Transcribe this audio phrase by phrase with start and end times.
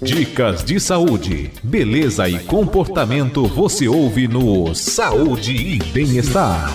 [0.00, 6.72] Dicas de saúde, beleza e comportamento você ouve no Saúde e Bem-Estar.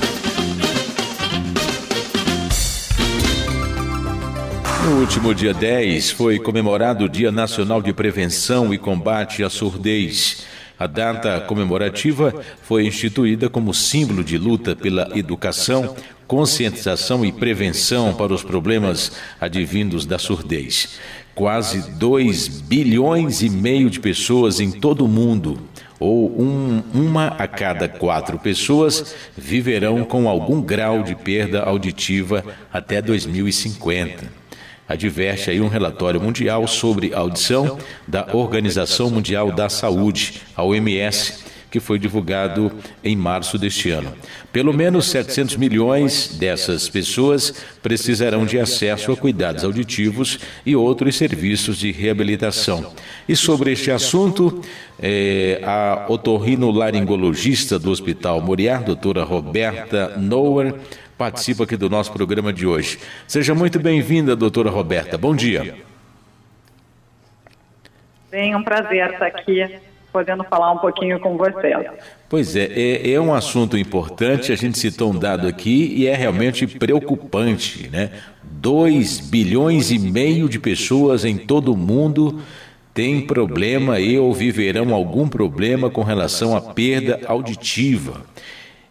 [4.84, 10.46] No último dia 10 foi comemorado o Dia Nacional de Prevenção e Combate à Surdez.
[10.78, 15.96] A data comemorativa foi instituída como símbolo de luta pela educação,
[16.28, 21.00] conscientização e prevenção para os problemas advindos da surdez.
[21.34, 25.60] Quase 2 bilhões e meio de pessoas em todo o mundo,
[26.00, 33.02] ou um, uma a cada quatro pessoas, viverão com algum grau de perda auditiva até
[33.02, 34.46] 2050
[34.88, 41.45] adverte aí um relatório mundial sobre audição da Organização Mundial da Saúde, a OMS,
[41.76, 42.72] que foi divulgado
[43.04, 44.14] em março deste ano.
[44.50, 51.78] Pelo menos 700 milhões dessas pessoas precisarão de acesso a cuidados auditivos e outros serviços
[51.78, 52.94] de reabilitação.
[53.28, 54.62] E sobre este assunto,
[54.98, 60.76] é, a otorrinolaringologista do Hospital Moriá, doutora Roberta Nower,
[61.18, 63.00] participa aqui do nosso programa de hoje.
[63.28, 65.18] Seja muito bem-vinda, doutora Roberta.
[65.18, 65.76] Bom dia.
[68.32, 69.62] Bem, um prazer estar aqui
[70.16, 71.76] podendo falar um pouquinho com você.
[72.30, 76.16] Pois é, é, é, um assunto importante, a gente citou um dado aqui e é
[76.16, 78.12] realmente preocupante, né?
[78.42, 82.40] 2 bilhões e meio de pessoas em todo o mundo
[82.94, 88.22] têm problema e ou viverão algum problema com relação à perda auditiva.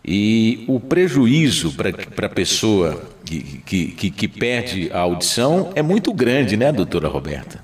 [0.04, 6.54] E o prejuízo para a pessoa que, que, que, perde a audição é muito grande,
[6.54, 7.63] né, doutora Roberta?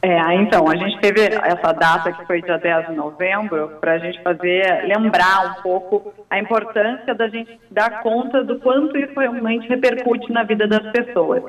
[0.00, 3.98] É, então, a gente teve essa data que foi dia 10 de novembro para a
[3.98, 9.68] gente fazer, lembrar um pouco a importância da gente dar conta do quanto isso realmente
[9.68, 11.42] repercute na vida das pessoas.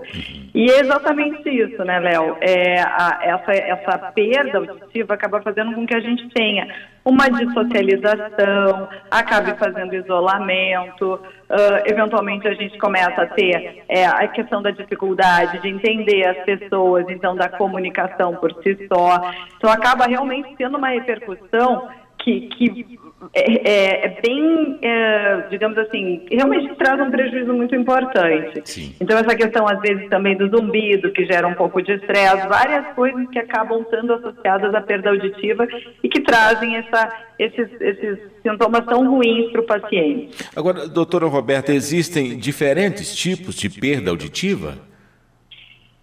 [0.56, 2.38] E é exatamente isso, né, Léo?
[2.42, 2.80] É,
[3.22, 6.68] essa, essa perda auditiva acaba fazendo com que a gente tenha
[7.10, 14.62] uma dissocialização, acabe fazendo isolamento, uh, eventualmente a gente começa a ter é, a questão
[14.62, 19.32] da dificuldade de entender as pessoas, então da comunicação por si só.
[19.58, 21.90] Então acaba realmente tendo uma repercussão
[22.30, 23.00] que, que
[23.34, 28.62] é, é, é bem, é, digamos assim, realmente traz um prejuízo muito importante.
[28.66, 28.96] Sim.
[29.00, 32.88] Então, essa questão, às vezes, também do zumbido, que gera um pouco de estresse, várias
[32.96, 35.68] coisas que acabam sendo associadas à perda auditiva
[36.04, 40.38] e que trazem essa, esses, esses sintomas tão ruins para o paciente.
[40.56, 44.89] Agora, doutora Roberta, existem diferentes tipos de perda auditiva?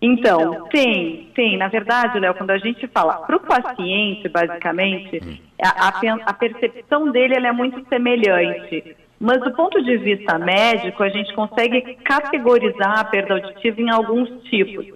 [0.06, 1.56] Então, tem, tem.
[1.56, 7.34] Na verdade, Léo, quando a gente fala para o paciente, basicamente, a, a, percepção dele
[7.34, 8.97] é muito semelhante.
[9.19, 14.28] Mas do ponto de vista médico, a gente consegue categorizar a perda auditiva em alguns
[14.44, 14.87] tipos.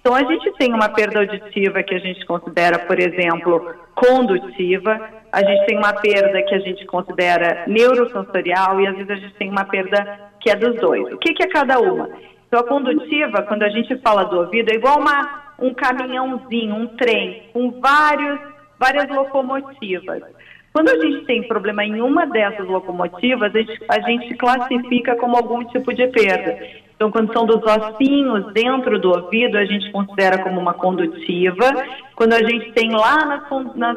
[0.00, 5.00] Então, a gente tem uma perda auditiva que a gente considera, por exemplo, condutiva,
[5.32, 9.34] a gente tem uma perda que a gente considera neurosensorial e às vezes a gente
[9.34, 11.12] tem uma perda que é dos dois.
[11.12, 12.10] O que, que é cada uma?
[12.52, 16.86] Então, a condutiva, quando a gente fala do ouvido, é igual uma, um caminhãozinho, um
[16.86, 18.38] trem, com vários,
[18.78, 20.22] várias locomotivas.
[20.70, 25.34] Quando a gente tem problema em uma dessas locomotivas, a gente, a gente classifica como
[25.34, 26.58] algum tipo de perda.
[26.94, 31.72] Então, quando são dos ossinhos dentro do ouvido, a gente considera como uma condutiva.
[32.14, 33.48] Quando a gente tem lá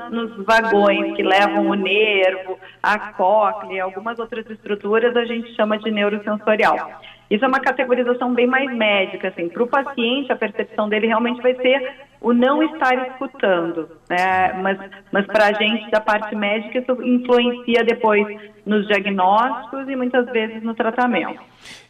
[0.09, 5.91] nos vagões que levam o nervo, a cóclea, algumas outras estruturas, a gente chama de
[5.91, 7.01] neurosensorial.
[7.29, 11.41] Isso é uma categorização bem mais médica, assim, para o paciente a percepção dele realmente
[11.41, 14.53] vai ser o não estar escutando, né?
[14.61, 14.79] Mas,
[15.11, 18.25] mas para a gente da parte médica isso influencia depois
[18.65, 21.39] nos diagnósticos e muitas vezes no tratamento.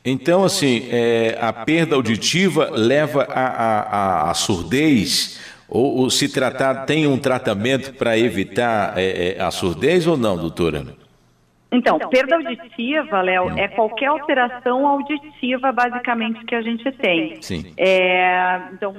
[0.03, 7.17] Então, assim, é, a perda auditiva leva à surdez ou, ou, se tratar tem um
[7.17, 10.85] tratamento para evitar é, é, a surdez ou não, doutora?
[11.75, 17.41] Então, perda auditiva, Léo, é qualquer alteração auditiva, basicamente, que a gente tem.
[17.41, 17.73] Sim.
[17.77, 18.93] É, então,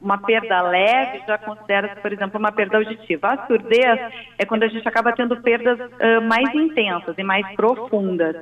[0.00, 3.28] uma perda leve já considera-se, por exemplo, uma perda auditiva.
[3.28, 4.00] A surdez
[4.38, 8.36] é quando a gente acaba tendo perdas uh, mais intensas e mais profundas.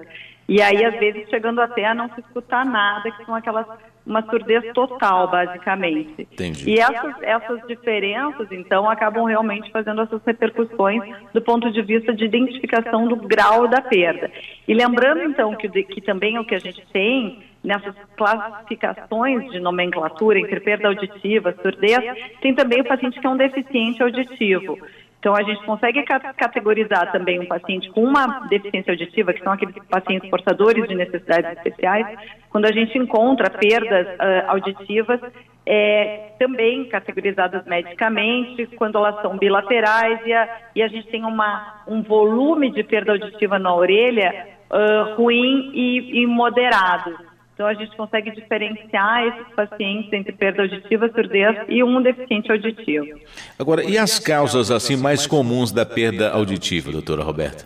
[0.49, 3.67] E aí, às vezes, chegando até a não se escutar nada, que são aquelas
[4.07, 6.23] uma surdez total, basicamente.
[6.33, 6.71] Entendi.
[6.71, 11.03] E essas, essas diferenças, então, acabam realmente fazendo essas repercussões
[11.35, 14.31] do ponto de vista de identificação do grau da perda.
[14.69, 20.39] E lembrando, então, que, que também o que a gente tem nessas classificações de nomenclatura
[20.39, 21.99] entre perda auditiva, surdez,
[22.41, 24.79] tem também o paciente que é um deficiente auditivo.
[25.19, 29.75] Então, a gente consegue categorizar também um paciente com uma deficiência auditiva, que são aqueles
[29.89, 32.07] pacientes portadores de necessidades especiais,
[32.51, 35.21] quando a gente encontra perdas uh, auditivas
[35.67, 41.83] é, também categorizadas medicamente, quando elas são bilaterais e a, e a gente tem uma,
[41.89, 47.26] um volume de perda auditiva na orelha uh, ruim e, e moderado.
[47.57, 53.19] Então, a gente consegue diferenciar esses pacientes entre perda auditiva, surdez e um deficiente auditivo.
[53.59, 57.65] Agora, e as causas assim mais comuns da perda auditiva, doutora Roberta?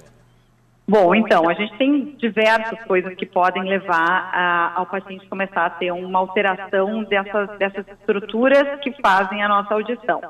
[0.87, 5.71] Bom, então, a gente tem diversas coisas que podem levar a, ao paciente começar a
[5.71, 10.21] ter uma alteração dessas, dessas estruturas que fazem a nossa audição.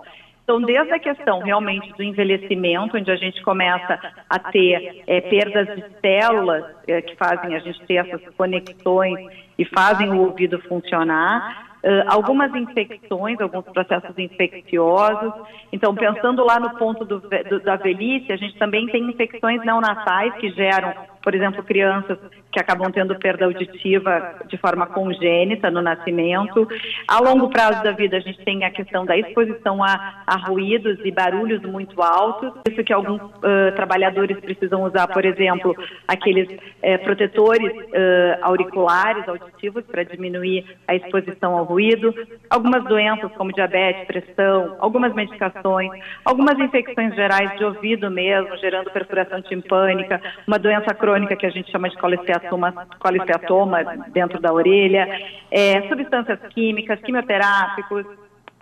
[0.51, 5.77] Então, desde a questão realmente do envelhecimento, onde a gente começa a ter é, perdas
[5.77, 9.17] de células é, que fazem a gente ter essas conexões
[9.57, 15.33] e fazem o ouvido funcionar, Uh, algumas infecções, alguns processos infecciosos.
[15.73, 20.35] Então, pensando lá no ponto do, do, da velhice, a gente também tem infecções neonatais
[20.35, 22.19] que geram, por exemplo, crianças
[22.51, 26.67] que acabam tendo perda auditiva de forma congênita no nascimento.
[27.07, 30.99] A longo prazo da vida, a gente tem a questão da exposição a, a ruídos
[31.05, 32.53] e barulhos muito altos.
[32.69, 35.77] Isso que alguns uh, trabalhadores precisam usar, por exemplo,
[36.09, 42.15] aqueles uh, protetores uh, auriculares auditivos para diminuir a exposição ao ruído.
[42.49, 45.91] Algumas doenças, como diabetes, pressão, algumas medicações,
[46.25, 51.71] algumas infecções gerais de ouvido mesmo, gerando perfuração timpânica, uma doença crônica que a gente
[51.71, 52.61] chama de colesterol
[52.99, 55.09] colisteatoma dentro da orelha,
[55.51, 58.07] é, substâncias químicas, quimioterápicos,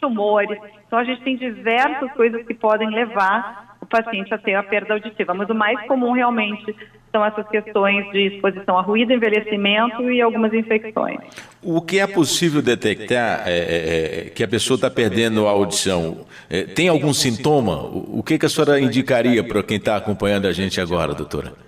[0.01, 0.59] tumores.
[0.87, 4.95] Então, a gente tem diversas coisas que podem levar o paciente a ter a perda
[4.95, 6.75] auditiva, mas o mais comum realmente
[7.11, 11.19] são essas questões de exposição a ruído, envelhecimento e algumas infecções.
[11.63, 16.27] O que é possível detectar é, é, é que a pessoa está perdendo a audição?
[16.51, 17.77] É, tem algum sintoma?
[17.77, 21.68] O, o que, que a senhora indicaria para quem está acompanhando a gente agora, doutora?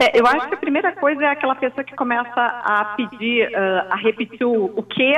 [0.00, 3.90] É, eu acho que a primeira coisa é aquela pessoa que começa a pedir, uh,
[3.90, 5.12] a repetir o, o quê,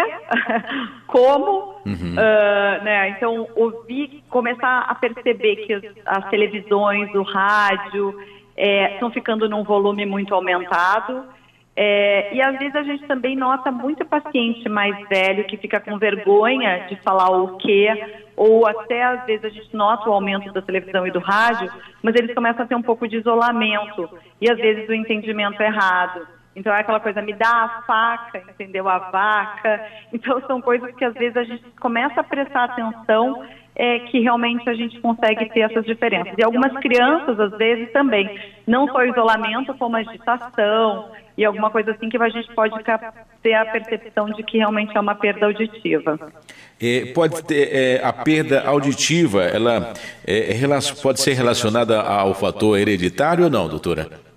[1.07, 2.15] como, uhum.
[2.15, 3.11] uh, né?
[3.11, 8.19] Então, ouvir, começar a perceber que as, as televisões, o rádio,
[8.57, 11.25] estão é, ficando num volume muito aumentado.
[11.77, 15.99] É, e às vezes a gente também nota muito paciente mais velho que fica com
[15.99, 17.89] vergonha de falar o quê,
[18.41, 21.71] ou até às vezes a gente nota o aumento da televisão e do rádio,
[22.03, 24.09] mas eles começam a ter um pouco de isolamento
[24.41, 26.27] e às vezes o entendimento errado.
[26.61, 28.87] Então é aquela coisa, me dá a faca, entendeu?
[28.87, 29.83] A vaca.
[30.13, 33.43] Então são coisas que às vezes a gente começa a prestar atenção
[33.75, 36.35] é, que realmente a gente consegue ter essas diferenças.
[36.37, 42.11] E algumas crianças, às vezes, também, não só isolamento, como agitação, e alguma coisa assim
[42.11, 42.75] que a gente pode
[43.43, 46.19] ter a percepção de que realmente é uma perda auditiva.
[46.79, 49.95] É, pode ter é, a perda auditiva, ela
[50.27, 50.59] é,
[51.03, 54.30] pode ser relacionada ao fator hereditário ou não, doutora?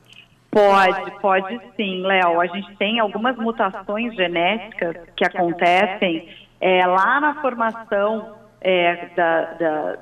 [0.54, 2.40] Pode, pode sim, Léo.
[2.40, 6.30] A gente tem algumas mutações genéticas que acontecem
[6.62, 9.98] é, lá na formação é, da, da,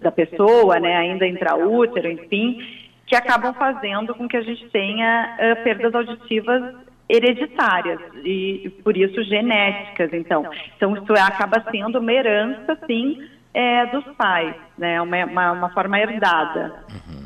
[0.00, 2.58] da pessoa, né, ainda intraútero, enfim,
[3.06, 6.74] que acabam fazendo com que a gente tenha uh, perdas auditivas
[7.08, 10.12] hereditárias e, por isso genéticas.
[10.12, 10.44] Então,
[10.76, 13.18] então isso acaba sendo uma herança, sim,
[13.52, 15.00] é, dos pais, né?
[15.00, 16.84] Uma, uma, uma forma herdada.
[16.90, 17.23] Uhum.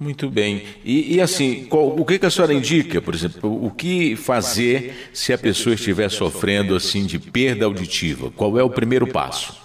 [0.00, 0.62] Muito bem.
[0.82, 5.10] E, e assim, qual, o que, que, a senhora indica, por exemplo, o que fazer
[5.12, 8.30] se a pessoa estiver sofrendo assim de perda auditiva?
[8.30, 9.60] Qual é o primeiro passo?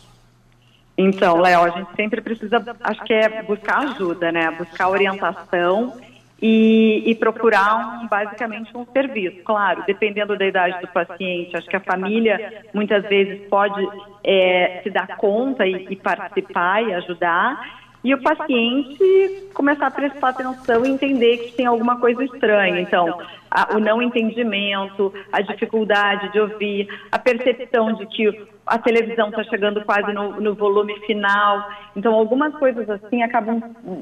[0.97, 4.51] Então, Léo, a gente sempre precisa, acho que é buscar ajuda, né?
[4.51, 5.93] Buscar orientação
[6.41, 9.41] e, e, procurar um, basicamente um serviço.
[9.45, 13.87] Claro, dependendo da idade do paciente, acho que a família muitas vezes pode
[14.21, 20.29] é, se dar conta e, e participar e ajudar e o paciente começar a prestar
[20.29, 22.79] atenção e entender que tem alguma coisa estranha.
[22.79, 23.19] Então,
[23.49, 29.43] a, o não entendimento, a dificuldade de ouvir, a percepção de que a televisão está
[29.45, 31.67] chegando quase no, no, volume final.
[31.95, 33.59] Então, algumas coisas assim acabam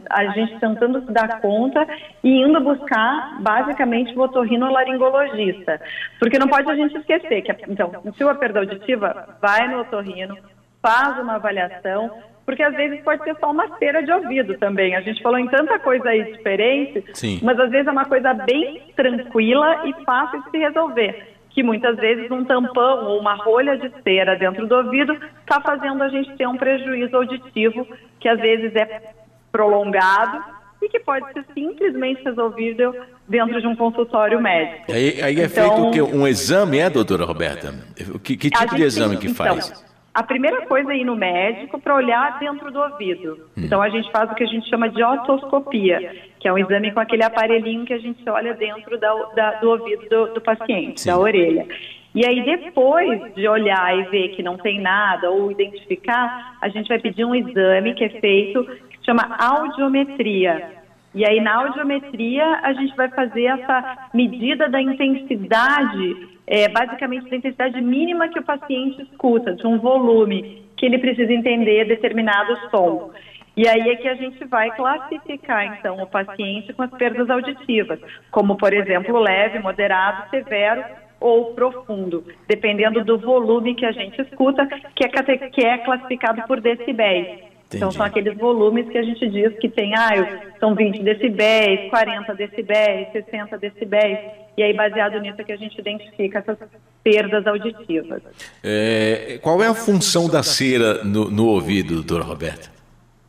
[0.10, 1.88] a gente tentando se dar conta
[2.22, 5.80] e indo buscar, basicamente, o otorrinolaringologista.
[6.20, 10.38] Porque não pode a gente esquecer que, então, se o perda auditiva, vai no otorrino,
[10.82, 12.12] faz uma avaliação,
[12.46, 14.96] porque às vezes pode ser só uma cera de ouvido também.
[14.96, 17.40] A gente falou em tanta coisa aí diferente, Sim.
[17.42, 21.34] mas às vezes é uma coisa bem tranquila e fácil de se resolver.
[21.50, 26.04] Que muitas vezes um tampão ou uma rolha de cera dentro do ouvido está fazendo
[26.04, 27.88] a gente ter um prejuízo auditivo
[28.20, 29.14] que às vezes é
[29.52, 30.44] prolongado
[30.82, 32.94] e que pode ser simplesmente resolvido
[33.28, 34.92] dentro de um consultório médico.
[34.92, 37.74] Aí, aí é então, feito um exame, é, doutora Roberta?
[38.22, 39.93] Que, que tipo de exame que então, faz?
[40.14, 43.50] A primeira coisa é ir no médico para olhar dentro do ouvido.
[43.58, 43.64] Hum.
[43.66, 46.92] Então a gente faz o que a gente chama de otoscopia, que é um exame
[46.92, 51.02] com aquele aparelhinho que a gente olha dentro da, da, do ouvido do, do paciente,
[51.02, 51.10] Sim.
[51.10, 51.66] da orelha.
[52.14, 56.88] E aí, depois de olhar e ver que não tem nada ou identificar, a gente
[56.88, 60.83] vai pedir um exame que é feito, que se chama audiometria.
[61.16, 67.38] E aí, na audiometria, a gente vai fazer essa medida da intensidade, é, basicamente da
[67.38, 73.12] intensidade mínima que o paciente escuta, de um volume que ele precisa entender determinado som.
[73.56, 78.00] E aí é que a gente vai classificar, então, o paciente com as perdas auditivas,
[78.32, 80.84] como, por exemplo, leve, moderado, severo
[81.20, 86.60] ou profundo, dependendo do volume que a gente escuta, que é, que é classificado por
[86.60, 87.53] decibéis.
[87.78, 92.34] Então, são aqueles volumes que a gente diz que tem, ah, são 20 decibéis, 40
[92.36, 94.20] decibéis, 60 decibéis.
[94.58, 96.58] E aí, baseado nisso, é que a gente identifica essas
[97.04, 98.22] perdas auditivas.
[98.64, 102.70] É, qual é a função da cera no, no ouvido, doutora Roberta?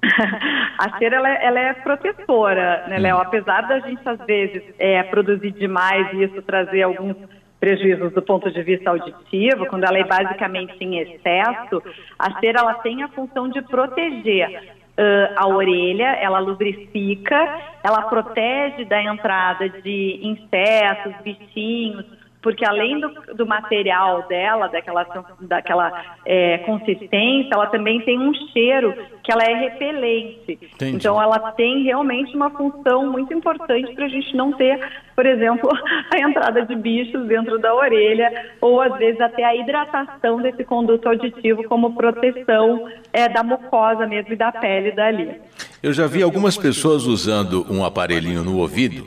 [0.78, 3.16] a cera ela, é, ela é protetora, né, Léo?
[3.16, 3.20] Hum.
[3.20, 7.16] Apesar da gente, às vezes, é, produzir demais e isso trazer alguns
[7.61, 11.82] prejuízos do ponto de vista auditivo, quando ela é basicamente em excesso,
[12.18, 17.37] a cera ela tem a função de proteger uh, a orelha, ela lubrifica,
[17.82, 22.04] ela protege da entrada de insetos, bichinhos,
[22.44, 25.06] porque além do, do material dela, daquela,
[25.40, 30.58] daquela é, consistência, ela também tem um cheiro que ela é repelente.
[30.74, 30.96] Entendi.
[30.96, 34.78] Então ela tem realmente uma função muito importante para a gente não ter,
[35.16, 35.70] por exemplo,
[36.14, 41.08] a entrada de bichos dentro da orelha ou às vezes até a hidratação desse conduto
[41.08, 45.40] auditivo como proteção é, da mucosa mesmo e da pele dali.
[45.82, 49.06] Eu já vi algumas pessoas usando um aparelhinho no ouvido.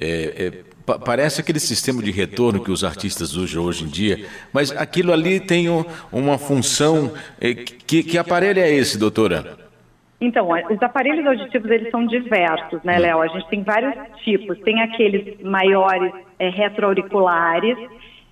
[0.00, 4.70] É, é, parece aquele sistema de retorno que os artistas usam hoje em dia, mas
[4.70, 7.12] aquilo ali tem um, uma função.
[7.40, 9.64] Eh, que, que aparelho é esse, doutora?
[10.20, 13.20] Então, os aparelhos auditivos eles são diversos, né, Léo?
[13.20, 14.58] A gente tem vários tipos.
[14.60, 17.76] Tem aqueles maiores é, retroauriculares,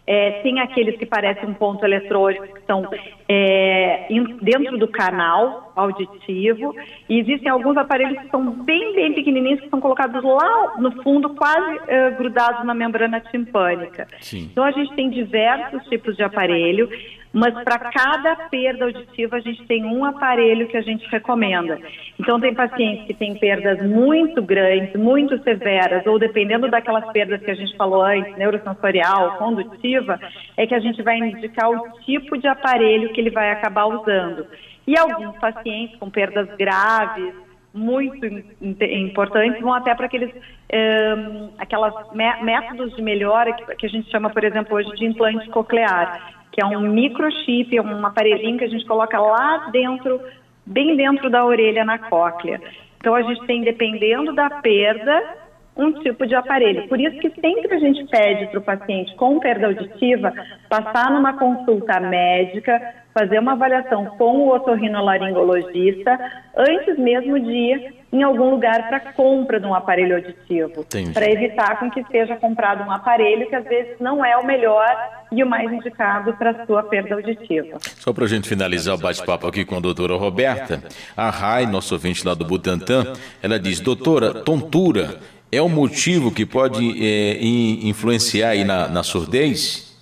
[0.07, 2.89] é, tem aqueles que parecem um ponto eletrônico, que são
[3.29, 4.09] é,
[4.41, 6.75] dentro do canal auditivo,
[7.09, 11.31] e existem alguns aparelhos que são bem, bem pequenininhos, que são colocados lá no fundo,
[11.31, 14.09] quase é, grudados na membrana timpânica.
[14.21, 14.49] Sim.
[14.51, 16.89] Então, a gente tem diversos tipos de aparelho
[17.33, 21.79] mas para cada perda auditiva a gente tem um aparelho que a gente recomenda.
[22.21, 27.51] Então tem pacientes que têm perdas muito grandes, muito severas, ou dependendo daquelas perdas que
[27.51, 30.21] a gente falou antes, neurosensorial, condutiva,
[30.57, 34.47] é que a gente vai indicar o tipo de aparelho que ele vai acabar usando.
[34.87, 37.33] E alguns pacientes com perdas graves,
[37.73, 44.11] muito importantes, vão até para aqueles um, aquelas métodos de melhora que, que a gente
[44.11, 48.65] chama, por exemplo, hoje de implante coclear que é um microchip, é um aparelhinho que
[48.65, 50.21] a gente coloca lá dentro,
[50.67, 52.61] bem dentro da orelha na cóclea.
[52.99, 55.41] Então a gente tem, dependendo da perda,
[55.77, 56.87] um tipo de aparelho.
[56.89, 60.33] Por isso que sempre a gente pede para o paciente com perda auditiva
[60.69, 62.81] passar numa consulta médica,
[63.15, 66.19] fazer uma avaliação com o otorrinolaringologista
[66.57, 71.79] antes mesmo de ir em algum lugar para compra de um aparelho auditivo, para evitar
[71.79, 75.47] com que seja comprado um aparelho que às vezes não é o melhor e o
[75.47, 77.79] mais indicado para a sua perda auditiva.
[77.81, 80.83] Só para a gente finalizar o bate-papo aqui com a doutora Roberta,
[81.17, 83.13] a Rai, nosso ouvinte lá do Butantan,
[83.43, 85.19] ela diz, doutora, tontura
[85.51, 89.93] é um motivo que pode é, influenciar aí na, na surdez?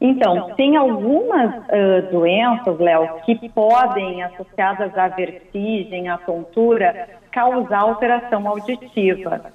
[0.00, 8.48] Então, tem algumas uh, doenças, Léo, que podem, associadas à vertigem, à tontura, causar alteração
[8.48, 9.52] auditiva.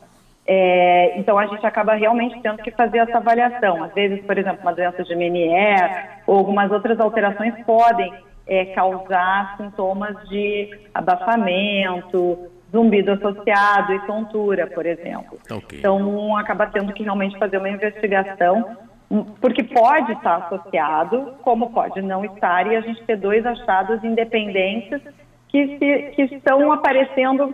[0.47, 3.83] É, então, a gente acaba realmente tendo que fazer essa avaliação.
[3.83, 5.91] Às vezes, por exemplo, uma doença de Meniere
[6.27, 8.13] ou algumas outras alterações podem
[8.47, 15.39] é, causar sintomas de abafamento, zumbido associado e tontura, por exemplo.
[15.49, 15.79] Okay.
[15.79, 18.77] Então, acaba tendo que realmente fazer uma investigação
[19.39, 25.01] porque pode estar associado, como pode não estar, e a gente ter dois achados independentes
[25.47, 27.53] que, se, que estão aparecendo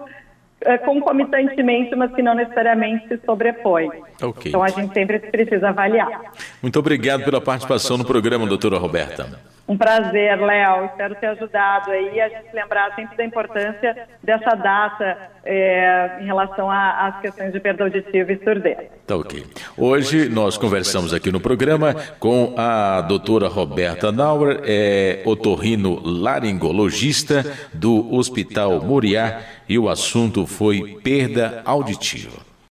[0.85, 3.91] concomitantemente, mas que não necessariamente se sobrepõem.
[4.21, 4.49] Okay.
[4.49, 6.31] Então a gente sempre precisa avaliar.
[6.61, 9.50] Muito obrigado pela participação no programa, doutora Roberta.
[9.71, 10.83] Um prazer, Léo.
[10.87, 16.69] Espero ter ajudado aí a gente lembrar sempre da importância dessa data é, em relação
[16.69, 18.89] às questões de perda auditiva e surdez.
[19.07, 19.45] Tá ok.
[19.77, 28.13] Hoje nós conversamos aqui no programa com a doutora Roberta Nauer, é otorrino laringologista do
[28.13, 32.50] Hospital Moriá, e o assunto foi perda auditiva.